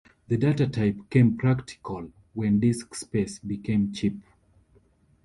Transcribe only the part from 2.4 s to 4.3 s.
disk space became cheap.